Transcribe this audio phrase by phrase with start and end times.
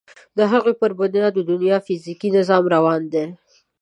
[0.37, 3.23] د هغوی پر بنا د دنیا فیزیکي نظام روان دی.